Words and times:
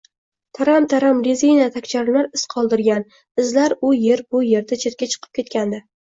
Taram-taram 0.59 1.17
rezina 1.25 1.65
tagcharmlar 1.75 2.29
iz 2.39 2.45
qoldirgan, 2.53 3.05
izlar 3.43 3.75
u 3.89 3.91
er-bu 4.15 4.41
erda 4.61 4.79
chetga 4.85 5.09
chiqib 5.13 5.29
ketgandi 5.41 5.83